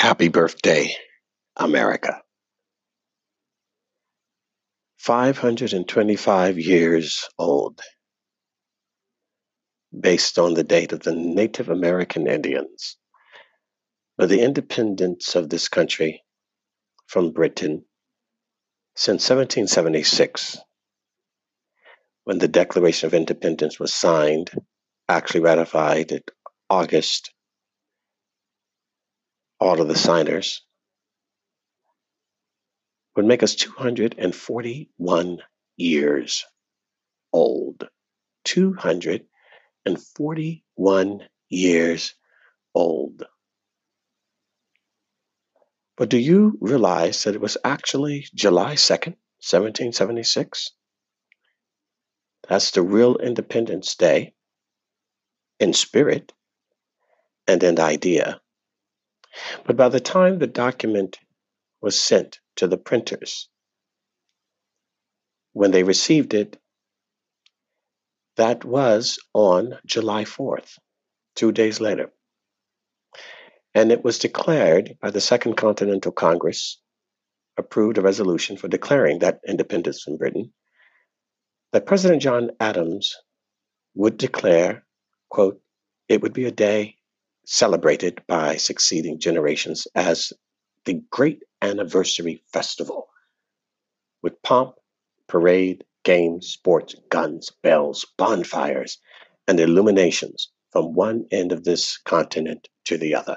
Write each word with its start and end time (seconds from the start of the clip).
Happy 0.00 0.28
birthday, 0.28 0.94
America. 1.56 2.22
525 4.96 6.58
years 6.58 7.28
old, 7.38 7.82
based 10.00 10.38
on 10.38 10.54
the 10.54 10.64
date 10.64 10.92
of 10.92 11.00
the 11.00 11.12
Native 11.14 11.68
American 11.68 12.26
Indians, 12.26 12.96
but 14.16 14.30
the 14.30 14.40
independence 14.40 15.36
of 15.36 15.50
this 15.50 15.68
country 15.68 16.22
from 17.06 17.32
Britain 17.32 17.84
since 18.96 19.28
1776, 19.28 20.60
when 22.24 22.38
the 22.38 22.48
Declaration 22.48 23.06
of 23.06 23.12
Independence 23.12 23.78
was 23.78 23.92
signed, 23.92 24.50
actually 25.10 25.40
ratified 25.40 26.10
in 26.10 26.22
August 26.70 27.32
all 29.60 29.80
of 29.80 29.88
the 29.88 29.96
signers, 29.96 30.62
would 33.16 33.26
make 33.26 33.42
us 33.42 33.56
241 33.56 35.38
years 35.76 36.46
old. 37.32 37.88
241 38.44 41.20
years 41.48 42.14
old. 42.74 43.24
But 45.96 46.08
do 46.08 46.16
you 46.16 46.56
realize 46.60 47.24
that 47.24 47.34
it 47.34 47.40
was 47.40 47.58
actually 47.62 48.26
July 48.34 48.74
2nd, 48.74 49.16
1776? 49.42 50.70
That's 52.48 52.70
the 52.70 52.82
real 52.82 53.16
Independence 53.16 53.96
Day 53.96 54.32
in 55.58 55.74
spirit 55.74 56.32
and 57.46 57.62
in 57.62 57.78
idea. 57.78 58.39
But 59.64 59.76
by 59.76 59.88
the 59.88 60.00
time 60.00 60.38
the 60.38 60.46
document 60.46 61.18
was 61.80 62.00
sent 62.00 62.40
to 62.56 62.66
the 62.66 62.78
printers, 62.78 63.48
when 65.52 65.70
they 65.70 65.82
received 65.82 66.34
it, 66.34 66.58
that 68.36 68.64
was 68.64 69.18
on 69.34 69.78
July 69.84 70.24
4th, 70.24 70.78
two 71.34 71.52
days 71.52 71.80
later. 71.80 72.10
And 73.74 73.92
it 73.92 74.02
was 74.04 74.18
declared 74.18 74.96
by 75.00 75.10
the 75.10 75.20
Second 75.20 75.56
Continental 75.56 76.12
Congress, 76.12 76.80
approved 77.56 77.98
a 77.98 78.02
resolution 78.02 78.56
for 78.56 78.68
declaring 78.68 79.18
that 79.18 79.40
independence 79.46 80.02
from 80.02 80.16
Britain, 80.16 80.52
that 81.72 81.86
President 81.86 82.22
John 82.22 82.50
Adams 82.58 83.16
would 83.94 84.16
declare, 84.16 84.84
quote, 85.28 85.60
it 86.08 86.22
would 86.22 86.32
be 86.32 86.46
a 86.46 86.50
day 86.50 86.96
celebrated 87.44 88.22
by 88.26 88.56
succeeding 88.56 89.18
generations 89.18 89.86
as 89.94 90.32
the 90.84 91.02
great 91.10 91.42
anniversary 91.62 92.42
festival 92.52 93.08
with 94.22 94.42
pomp, 94.42 94.74
parade, 95.26 95.84
games, 96.04 96.48
sports, 96.48 96.94
guns, 97.08 97.50
bells, 97.62 98.06
bonfires, 98.16 98.98
and 99.46 99.60
illuminations 99.60 100.50
from 100.70 100.94
one 100.94 101.26
end 101.30 101.52
of 101.52 101.64
this 101.64 101.98
continent 101.98 102.68
to 102.84 102.96
the 102.96 103.14
other. 103.14 103.36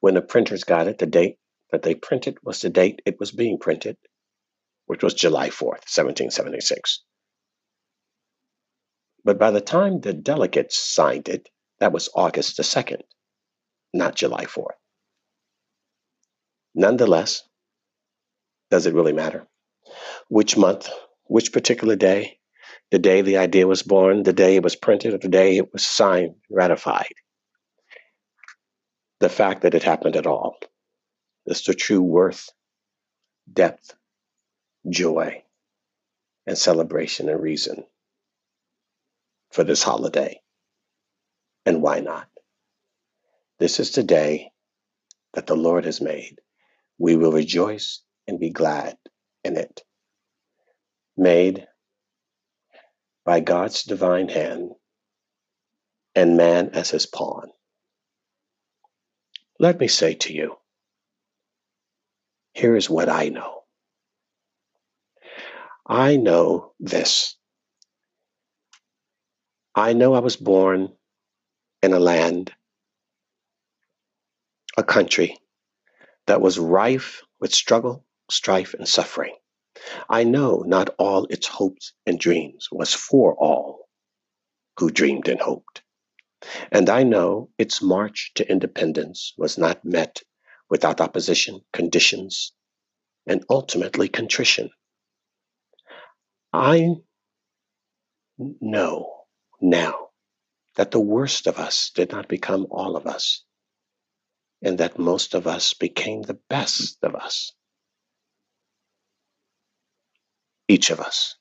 When 0.00 0.14
the 0.14 0.22
printers 0.22 0.64
got 0.64 0.88
it, 0.88 0.98
the 0.98 1.06
date 1.06 1.38
that 1.70 1.82
they 1.82 1.94
printed 1.94 2.38
was 2.42 2.60
the 2.60 2.70
date 2.70 3.02
it 3.04 3.20
was 3.20 3.30
being 3.30 3.58
printed, 3.58 3.96
which 4.86 5.02
was 5.02 5.14
July 5.14 5.50
4th, 5.50 5.84
1776. 5.86 7.02
But 9.24 9.38
by 9.38 9.50
the 9.50 9.60
time 9.60 10.00
the 10.00 10.14
delegates 10.14 10.78
signed 10.78 11.28
it, 11.28 11.48
that 11.80 11.92
was 11.92 12.08
August 12.14 12.56
the 12.56 12.62
2nd, 12.62 13.02
not 13.92 14.16
July 14.16 14.44
4th. 14.44 14.76
Nonetheless, 16.74 17.42
does 18.70 18.86
it 18.86 18.94
really 18.94 19.12
matter? 19.12 19.46
Which 20.28 20.56
month, 20.56 20.88
which 21.24 21.52
particular 21.52 21.96
day, 21.96 22.38
the 22.90 22.98
day 22.98 23.22
the 23.22 23.38
idea 23.38 23.66
was 23.66 23.82
born, 23.82 24.22
the 24.22 24.32
day 24.32 24.56
it 24.56 24.62
was 24.62 24.76
printed, 24.76 25.14
or 25.14 25.18
the 25.18 25.28
day 25.28 25.56
it 25.56 25.72
was 25.72 25.86
signed, 25.86 26.34
ratified? 26.50 27.12
The 29.20 29.28
fact 29.28 29.62
that 29.62 29.74
it 29.74 29.82
happened 29.82 30.16
at 30.16 30.26
all 30.26 30.58
is 31.46 31.64
the 31.64 31.74
true 31.74 32.02
worth, 32.02 32.50
depth, 33.52 33.94
joy, 34.88 35.42
and 36.46 36.56
celebration 36.56 37.28
and 37.28 37.42
reason 37.42 37.84
for 39.50 39.64
this 39.64 39.82
holiday. 39.82 40.40
And 41.68 41.82
why 41.82 42.00
not? 42.00 42.26
This 43.58 43.78
is 43.78 43.90
the 43.90 44.02
day 44.02 44.52
that 45.34 45.46
the 45.46 45.54
Lord 45.54 45.84
has 45.84 46.00
made. 46.00 46.40
We 46.96 47.14
will 47.14 47.30
rejoice 47.30 48.00
and 48.26 48.40
be 48.40 48.48
glad 48.48 48.96
in 49.44 49.58
it. 49.58 49.82
Made 51.14 51.66
by 53.26 53.40
God's 53.40 53.82
divine 53.82 54.30
hand 54.30 54.70
and 56.14 56.38
man 56.38 56.70
as 56.72 56.88
his 56.88 57.04
pawn. 57.04 57.50
Let 59.60 59.78
me 59.78 59.88
say 59.88 60.14
to 60.14 60.32
you 60.32 60.56
here 62.54 62.76
is 62.76 62.88
what 62.88 63.10
I 63.10 63.28
know. 63.28 63.64
I 65.86 66.16
know 66.16 66.72
this. 66.80 67.36
I 69.74 69.92
know 69.92 70.14
I 70.14 70.20
was 70.20 70.36
born 70.36 70.94
in 71.82 71.92
a 71.92 72.00
land, 72.00 72.52
a 74.76 74.82
country 74.82 75.38
that 76.26 76.40
was 76.40 76.58
rife 76.58 77.22
with 77.40 77.54
struggle, 77.54 78.04
strife, 78.30 78.74
and 78.74 78.88
suffering. 78.88 79.34
I 80.08 80.24
know 80.24 80.62
not 80.66 80.94
all 80.98 81.26
its 81.26 81.46
hopes 81.46 81.92
and 82.06 82.18
dreams 82.18 82.68
was 82.72 82.92
for 82.92 83.34
all 83.34 83.88
who 84.78 84.90
dreamed 84.90 85.28
and 85.28 85.40
hoped. 85.40 85.82
And 86.70 86.88
I 86.88 87.02
know 87.02 87.50
its 87.58 87.82
march 87.82 88.32
to 88.34 88.48
independence 88.48 89.34
was 89.36 89.58
not 89.58 89.84
met 89.84 90.22
without 90.70 91.00
opposition, 91.00 91.60
conditions, 91.72 92.52
and 93.26 93.44
ultimately 93.50 94.08
contrition. 94.08 94.70
I 96.52 96.96
know 98.38 99.24
now 99.60 100.07
that 100.78 100.92
the 100.92 101.00
worst 101.00 101.48
of 101.48 101.58
us 101.58 101.92
did 101.94 102.12
not 102.12 102.28
become 102.28 102.68
all 102.72 102.96
of 102.96 103.06
us, 103.06 103.44
and 104.62 104.78
that 104.78 104.98
most 104.98 105.34
of 105.34 105.46
us 105.46 105.74
became 105.74 106.22
the 106.22 106.38
best 106.50 106.98
of 107.04 107.16
us. 107.16 107.52
Each 110.68 110.90
of 110.90 111.00
us. 111.00 111.36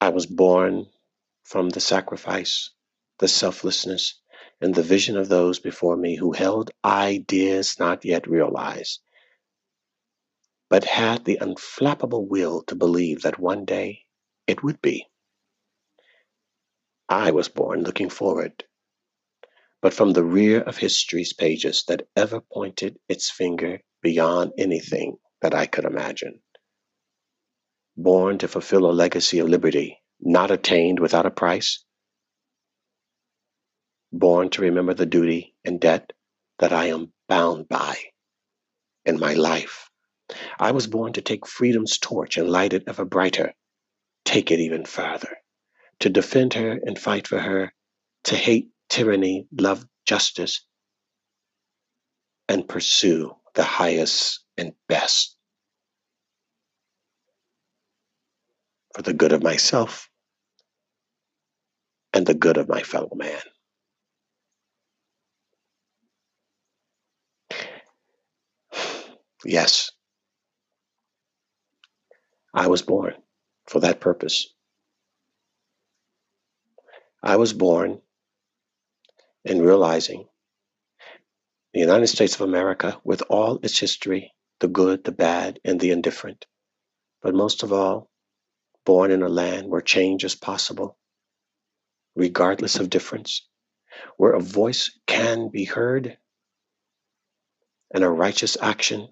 I 0.00 0.10
was 0.10 0.26
born 0.26 0.86
from 1.44 1.70
the 1.70 1.80
sacrifice, 1.80 2.70
the 3.20 3.28
selflessness, 3.28 4.20
and 4.60 4.74
the 4.74 4.82
vision 4.84 5.16
of 5.18 5.28
those 5.28 5.60
before 5.60 5.96
me 5.96 6.16
who 6.16 6.32
held 6.32 6.70
ideas 6.84 7.78
not 7.80 8.04
yet 8.04 8.28
realized, 8.28 9.00
but 10.70 10.84
had 10.84 11.24
the 11.24 11.38
unflappable 11.40 12.28
will 12.28 12.62
to 12.64 12.76
believe 12.76 13.22
that 13.22 13.40
one 13.40 13.64
day 13.66 14.04
it 14.46 14.62
would 14.64 14.82
be. 14.82 15.06
I 17.12 17.30
was 17.30 17.50
born 17.50 17.82
looking 17.82 18.08
forward, 18.08 18.64
but 19.82 19.92
from 19.92 20.14
the 20.14 20.24
rear 20.24 20.62
of 20.62 20.78
history's 20.78 21.34
pages 21.34 21.84
that 21.86 22.08
ever 22.16 22.40
pointed 22.40 22.98
its 23.06 23.30
finger 23.30 23.82
beyond 24.00 24.54
anything 24.56 25.18
that 25.42 25.54
I 25.54 25.66
could 25.66 25.84
imagine. 25.84 26.40
Born 27.98 28.38
to 28.38 28.48
fulfill 28.48 28.90
a 28.90 28.96
legacy 28.96 29.40
of 29.40 29.50
liberty 29.50 30.00
not 30.20 30.50
attained 30.50 31.00
without 31.00 31.26
a 31.26 31.30
price. 31.30 31.84
Born 34.10 34.48
to 34.48 34.62
remember 34.62 34.94
the 34.94 35.04
duty 35.04 35.54
and 35.66 35.78
debt 35.78 36.14
that 36.60 36.72
I 36.72 36.86
am 36.86 37.12
bound 37.28 37.68
by 37.68 37.94
in 39.04 39.20
my 39.20 39.34
life. 39.34 39.90
I 40.58 40.70
was 40.70 40.86
born 40.86 41.12
to 41.12 41.20
take 41.20 41.46
freedom's 41.46 41.98
torch 41.98 42.38
and 42.38 42.48
light 42.48 42.72
it 42.72 42.84
ever 42.86 43.04
brighter, 43.04 43.52
take 44.24 44.50
it 44.50 44.60
even 44.60 44.86
further 44.86 45.41
to 46.02 46.10
defend 46.10 46.52
her 46.54 46.80
and 46.84 46.98
fight 46.98 47.28
for 47.28 47.38
her, 47.38 47.72
to 48.24 48.34
hate 48.34 48.70
tyranny, 48.88 49.46
love 49.56 49.86
justice, 50.04 50.66
and 52.48 52.68
pursue 52.68 53.30
the 53.54 53.62
highest 53.62 54.40
and 54.58 54.72
best 54.88 55.36
for 58.96 59.02
the 59.02 59.12
good 59.12 59.30
of 59.30 59.44
myself 59.44 60.10
and 62.12 62.26
the 62.26 62.34
good 62.34 62.56
of 62.56 62.68
my 62.68 62.82
fellow 62.82 63.12
man. 63.14 63.40
Yes, 69.44 69.90
I 72.54 72.66
was 72.68 72.82
born 72.82 73.14
for 73.68 73.80
that 73.80 74.00
purpose. 74.00 74.52
I 77.22 77.36
was 77.36 77.52
born 77.52 78.02
in 79.44 79.62
realizing 79.62 80.28
The 81.74 81.80
United 81.80 82.08
States 82.08 82.34
of 82.34 82.42
America, 82.42 83.00
with 83.04 83.22
all 83.30 83.60
its 83.62 83.78
history, 83.78 84.34
the 84.60 84.68
good, 84.68 85.04
the 85.04 85.12
bad, 85.12 85.60
and 85.64 85.80
the 85.80 85.92
indifferent, 85.92 86.46
but 87.22 87.34
most 87.34 87.62
of 87.62 87.72
all, 87.72 88.10
born 88.86 89.12
in 89.12 89.22
a 89.22 89.28
land 89.28 89.68
where 89.70 89.80
change 89.82 90.24
is 90.24 90.34
possible, 90.34 90.98
regardless 92.16 92.76
of 92.76 92.90
difference, 92.90 93.48
where 94.18 94.32
a 94.32 94.40
voice 94.40 94.98
can 95.06 95.50
be 95.50 95.64
heard 95.64 96.18
and 97.94 98.04
a 98.04 98.10
righteous 98.10 98.56
action 98.60 99.08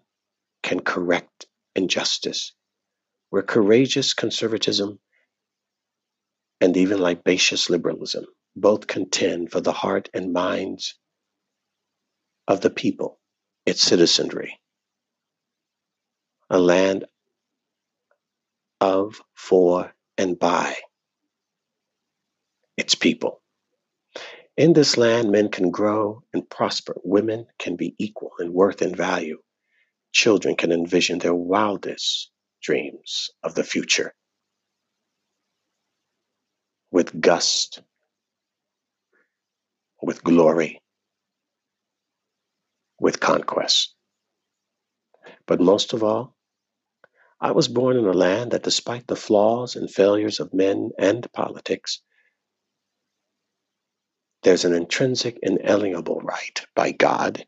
can 0.63 0.81
correct 0.81 1.47
injustice, 1.77 2.53
where 3.31 3.43
courageous 3.43 4.15
conservatism 4.15 5.01
and 6.61 6.77
even 6.77 7.01
libacious 7.01 7.71
liberalism 7.71 8.27
both 8.57 8.87
contend 8.87 9.53
for 9.53 9.61
the 9.61 9.73
heart 9.73 10.11
and 10.15 10.33
minds 10.33 10.95
of 12.49 12.61
the 12.61 12.71
people, 12.71 13.21
its 13.67 13.83
citizenry. 13.83 14.59
A 16.51 16.59
land 16.59 17.07
of, 18.81 19.21
for, 19.35 19.95
and 20.19 20.39
by 20.39 20.77
its 22.77 22.95
people. 22.95 23.43
In 24.56 24.73
this 24.75 24.97
land, 24.99 25.31
men 25.31 25.51
can 25.51 25.71
grow 25.71 26.23
and 26.35 26.49
prosper. 26.49 26.97
Women 27.05 27.47
can 27.59 27.77
be 27.77 27.95
equal 27.99 28.33
in 28.41 28.53
worth 28.53 28.83
and 28.83 28.97
value. 28.97 29.39
Children 30.13 30.56
can 30.56 30.73
envision 30.73 31.19
their 31.19 31.35
wildest 31.35 32.31
dreams 32.63 33.31
of 33.43 33.55
the 33.55 33.65
future 33.65 34.15
with 36.91 37.21
gust, 37.21 37.83
with 40.03 40.25
glory, 40.25 40.83
with 43.01 43.21
conquest. 43.21 43.95
But 45.47 45.61
most 45.61 45.93
of 45.93 46.03
all, 46.05 46.37
I 47.41 47.53
was 47.53 47.69
born 47.69 47.97
in 47.97 48.07
a 48.07 48.13
land 48.13 48.53
that, 48.53 48.65
despite 48.65 49.07
the 49.07 49.17
flaws 49.17 49.77
and 49.77 49.91
failures 49.91 50.41
of 50.41 50.55
men 50.55 50.91
and 50.99 51.31
politics, 51.33 52.03
there's 54.43 54.65
an 54.65 54.75
intrinsic, 54.75 55.39
inalienable 55.43 56.21
right 56.21 56.61
by 56.75 56.93
God 56.93 57.45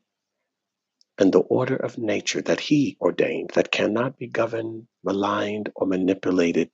and 1.18 1.32
the 1.32 1.40
order 1.40 1.76
of 1.76 1.98
nature 1.98 2.42
that 2.42 2.60
He 2.60 2.96
ordained 3.00 3.50
that 3.54 3.72
cannot 3.72 4.18
be 4.18 4.26
governed, 4.26 4.86
maligned, 5.04 5.70
or 5.76 5.86
manipulated, 5.86 6.70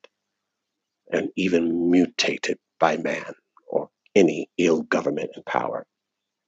and 1.12 1.30
even 1.36 1.90
mutated 1.90 2.58
by 2.78 2.96
man 2.96 3.34
or 3.66 3.90
any 4.14 4.50
ill 4.58 4.82
government 4.82 5.30
and 5.34 5.44
power. 5.44 5.86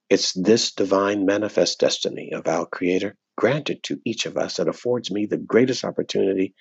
It's 0.09 0.33
this 0.33 0.73
divine 0.73 1.25
manifest 1.25 1.79
destiny 1.79 2.33
of 2.33 2.49
our 2.49 2.67
Creator 2.67 3.17
granted 3.37 3.83
to 3.85 4.01
each 4.05 4.27
of 4.27 4.37
us 4.37 4.57
that 4.57 4.69
affords 4.69 5.11
me 5.11 5.27
the 5.27 5.37
greatest 5.37 5.85
opportunity 5.85 6.55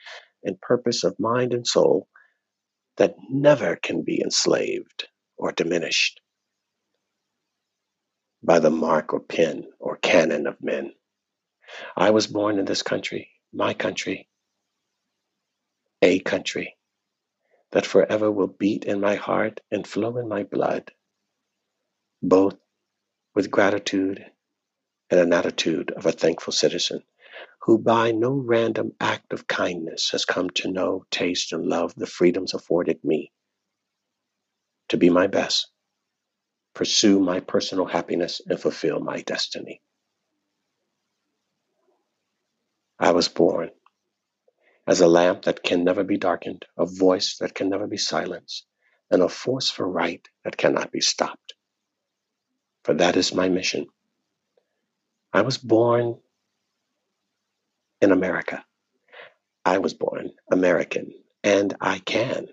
and 0.43 0.61
purpose 0.61 1.03
of 1.03 1.19
mind 1.19 1.53
and 1.53 1.65
soul 1.65 2.07
that 2.97 3.15
never 3.29 3.75
can 3.75 4.03
be 4.03 4.21
enslaved 4.21 5.07
or 5.37 5.51
diminished 5.51 6.21
by 8.43 8.59
the 8.59 8.69
mark 8.69 9.13
or 9.13 9.19
pen 9.19 9.65
or 9.79 9.97
cannon 9.97 10.47
of 10.47 10.61
men. 10.61 10.93
I 11.97 12.11
was 12.11 12.27
born 12.27 12.59
in 12.59 12.65
this 12.65 12.83
country, 12.83 13.29
my 13.53 13.73
country, 13.73 14.29
a 16.01 16.19
country 16.19 16.75
that 17.71 17.85
forever 17.85 18.31
will 18.31 18.47
beat 18.47 18.85
in 18.85 18.99
my 19.01 19.15
heart 19.15 19.61
and 19.71 19.87
flow 19.87 20.17
in 20.17 20.27
my 20.27 20.43
blood, 20.43 20.91
both 22.21 22.57
with 23.35 23.51
gratitude 23.51 24.25
and 25.09 25.19
an 25.19 25.33
attitude 25.33 25.91
of 25.91 26.05
a 26.05 26.11
thankful 26.11 26.53
citizen 26.53 27.03
who 27.61 27.77
by 27.77 28.11
no 28.11 28.31
random 28.33 28.93
act 29.01 29.33
of 29.33 29.47
kindness 29.47 30.11
has 30.11 30.25
come 30.25 30.49
to 30.51 30.71
know, 30.71 31.05
taste, 31.11 31.53
and 31.53 31.65
love 31.65 31.93
the 31.95 32.07
freedoms 32.07 32.53
afforded 32.53 33.03
me 33.03 33.31
to 34.89 34.97
be 34.97 35.09
my 35.09 35.27
best 35.27 35.67
pursue 36.73 37.19
my 37.19 37.39
personal 37.41 37.85
happiness, 37.85 38.41
and 38.47 38.59
fulfill 38.59 39.01
my 39.01 39.21
destiny. 39.21 39.81
I 42.99 43.11
was 43.11 43.27
born 43.27 43.71
as 44.89 45.01
a 45.01 45.07
lamp 45.07 45.43
that 45.43 45.63
can 45.63 45.85
never 45.85 46.03
be 46.03 46.17
darkened, 46.17 46.65
a 46.77 46.87
voice 46.87 47.37
that 47.39 47.55
can 47.55 47.69
never 47.69 47.87
be 47.87 47.97
silenced, 47.97 48.65
and 49.11 49.21
a 49.21 49.29
force 49.29 49.69
for 49.69 49.87
right 49.87 50.27
that 50.43 50.57
cannot 50.57 50.91
be 50.91 51.01
stopped. 51.01 51.53
For 52.83 52.95
that 52.95 53.15
is 53.15 53.33
my 53.33 53.49
mission. 53.49 53.85
I 55.31 55.43
was 55.43 55.59
born 55.59 56.17
in 58.01 58.11
America. 58.11 58.65
I 59.65 59.77
was 59.77 59.93
born 59.93 60.31
American, 60.51 61.13
and 61.43 61.75
I 61.79 61.99
can. 61.99 62.47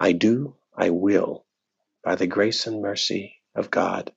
I 0.00 0.12
do, 0.12 0.56
I 0.76 0.90
will 0.90 1.44
by 2.04 2.16
the 2.16 2.26
grace 2.26 2.66
and 2.66 2.82
mercy 2.82 3.36
of 3.54 3.70
God. 3.70 4.12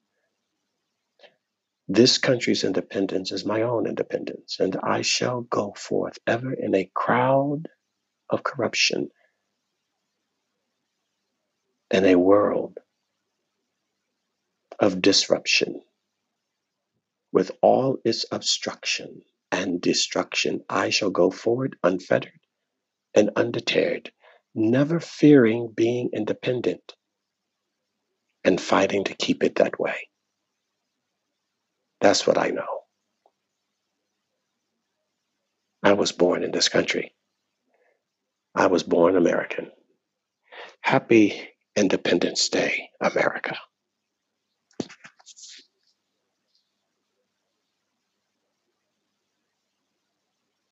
This 1.90 2.18
country's 2.18 2.66
independence 2.66 3.32
is 3.32 3.46
my 3.46 3.62
own 3.62 3.88
independence, 3.88 4.60
and 4.60 4.76
I 4.84 5.02
shall 5.02 5.42
go 5.42 5.74
forth 5.74 6.20
ever 6.28 6.52
in 6.52 6.76
a 6.76 6.92
crowd 6.94 7.70
of 8.30 8.44
corruption 8.44 9.10
and 11.90 12.06
a 12.06 12.16
world 12.16 12.78
of 14.80 15.02
disruption. 15.02 15.82
With 17.32 17.52
all 17.62 18.00
its 18.04 18.26
obstruction 18.32 19.22
and 19.52 19.80
destruction, 19.80 20.66
I 20.70 20.90
shall 20.90 21.10
go 21.12 21.32
forward 21.32 21.78
unfettered 21.84 22.40
and 23.16 23.32
undeterred, 23.38 24.12
never 24.54 25.00
fearing 25.00 25.72
being 25.74 26.10
independent 26.14 26.96
and 28.44 28.60
fighting 28.60 29.06
to 29.06 29.16
keep 29.16 29.44
it 29.44 29.56
that 29.56 29.80
way. 29.80 30.10
That's 32.02 32.28
what 32.28 32.38
I 32.38 32.50
know. 32.50 32.82
I 35.84 35.94
was 35.94 36.12
born 36.12 36.44
in 36.44 36.52
this 36.52 36.70
country. 36.70 37.14
I 38.56 38.68
was 38.68 38.84
born 38.84 39.16
American. 39.16 39.72
Happy 40.82 41.50
Independence 41.76 42.50
Day, 42.50 42.90
America. 43.02 43.58